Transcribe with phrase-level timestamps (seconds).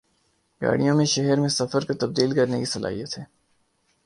[0.61, 3.23] گاڑیوں میں شہر میں سفر کو تبدیل کرنے کی صلاحیت ہے